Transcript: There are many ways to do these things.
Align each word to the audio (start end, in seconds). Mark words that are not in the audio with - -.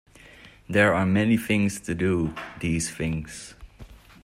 There 0.67 0.95
are 0.95 1.05
many 1.05 1.37
ways 1.37 1.79
to 1.81 1.93
do 1.93 2.33
these 2.59 2.89
things. 2.89 3.53